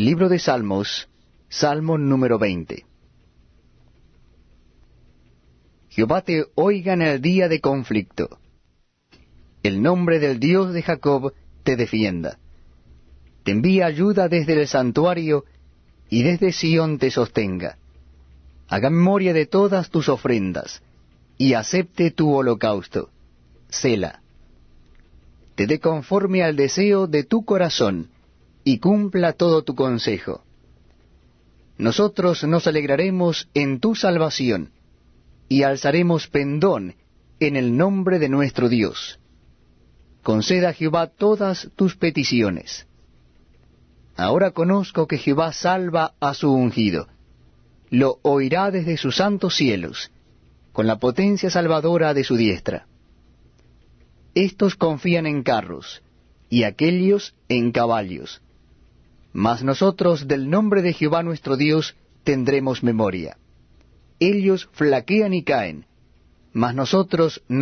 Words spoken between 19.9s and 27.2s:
tus ofrendas y acepte tu holocausto. Sela. Te dé conforme al deseo